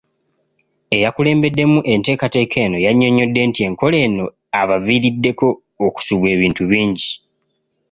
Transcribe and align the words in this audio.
Eyakulembeddemu 0.95 1.77
enteekateeka 1.93 2.57
eno 2.65 2.77
yannyonnyodde 2.85 3.41
nti 3.49 3.59
enkola 3.67 3.97
eno 4.05 4.25
abaviiriddeko 4.61 5.47
okusubwa 5.85 6.27
ebintu 6.35 6.63
bingi. 6.71 7.09